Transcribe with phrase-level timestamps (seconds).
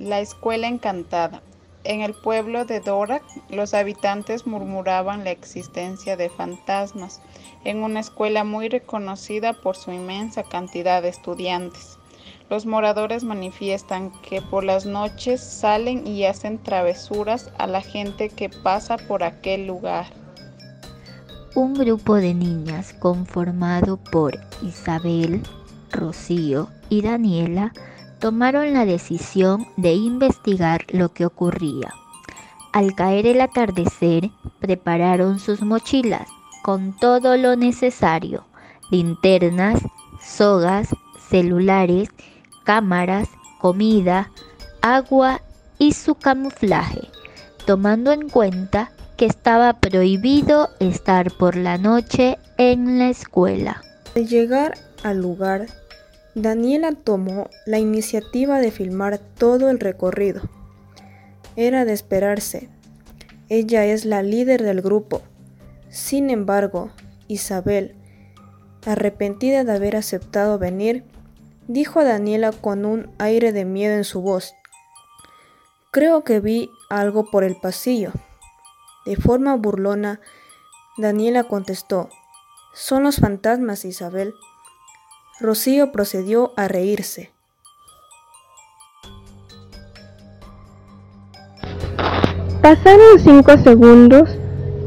[0.00, 1.42] La escuela encantada.
[1.84, 7.20] En el pueblo de Dora, los habitantes murmuraban la existencia de fantasmas
[7.64, 11.98] en una escuela muy reconocida por su inmensa cantidad de estudiantes.
[12.48, 18.48] Los moradores manifiestan que por las noches salen y hacen travesuras a la gente que
[18.48, 20.06] pasa por aquel lugar.
[21.54, 25.42] Un grupo de niñas conformado por Isabel,
[25.90, 27.74] Rocío y Daniela
[28.20, 31.92] tomaron la decisión de investigar lo que ocurría.
[32.72, 36.28] Al caer el atardecer, prepararon sus mochilas
[36.62, 38.44] con todo lo necesario,
[38.90, 39.80] linternas,
[40.22, 40.88] sogas,
[41.28, 42.10] celulares,
[42.64, 43.28] cámaras,
[43.58, 44.30] comida,
[44.82, 45.40] agua
[45.78, 47.08] y su camuflaje,
[47.66, 53.82] tomando en cuenta que estaba prohibido estar por la noche en la escuela.
[54.14, 55.66] Al llegar al lugar,
[56.34, 60.42] Daniela tomó la iniciativa de filmar todo el recorrido.
[61.56, 62.68] Era de esperarse.
[63.48, 65.22] Ella es la líder del grupo.
[65.88, 66.90] Sin embargo,
[67.26, 67.96] Isabel,
[68.86, 71.04] arrepentida de haber aceptado venir,
[71.66, 74.54] dijo a Daniela con un aire de miedo en su voz.
[75.90, 78.12] Creo que vi algo por el pasillo.
[79.04, 80.20] De forma burlona,
[80.96, 82.08] Daniela contestó,
[82.72, 84.32] son los fantasmas, Isabel.
[85.40, 87.30] Rocío procedió a reírse.
[92.62, 94.28] Pasaron cinco segundos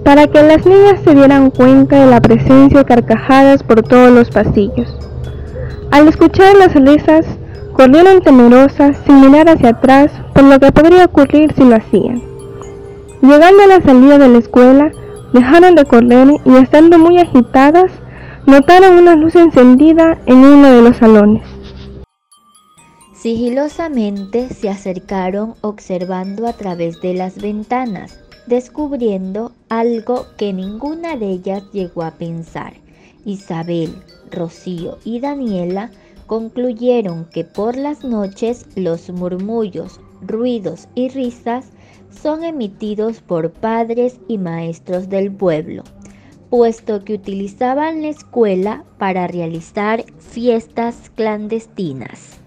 [0.04, 4.30] para que las niñas se dieran cuenta de la presencia de carcajadas por todos los
[4.30, 4.88] pasillos.
[5.90, 7.26] Al escuchar las risas,
[7.74, 12.22] corrieron temerosas sin mirar hacia atrás por lo que podría ocurrir si lo hacían.
[13.24, 14.92] Llegando a la salida de la escuela,
[15.34, 17.92] dejaron de correr y estando muy agitadas,
[18.46, 21.44] notaron una luz encendida en uno de los salones.
[23.14, 31.64] Sigilosamente se acercaron observando a través de las ventanas, descubriendo algo que ninguna de ellas
[31.72, 32.74] llegó a pensar.
[33.24, 33.96] Isabel,
[34.30, 35.92] Rocío y Daniela
[36.28, 41.68] concluyeron que por las noches los murmullos, ruidos y risas
[42.12, 45.84] son emitidos por padres y maestros del pueblo
[46.54, 52.43] puesto que utilizaban la escuela para realizar fiestas clandestinas.